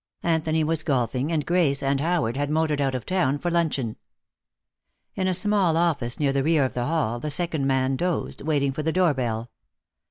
[0.23, 3.97] Anthony was golfing and Grace and Howard had motored out of town for luncheon.
[5.13, 8.71] In a small office near the rear of the hall the second man dozed, waiting
[8.71, 9.51] for the doorbell.